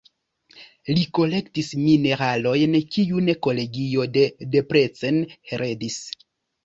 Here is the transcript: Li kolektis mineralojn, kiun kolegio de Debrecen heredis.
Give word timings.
Li 0.95 1.01
kolektis 1.17 1.69
mineralojn, 1.81 2.79
kiun 2.95 3.29
kolegio 3.49 4.09
de 4.17 4.25
Debrecen 4.57 5.25
heredis. 5.53 6.01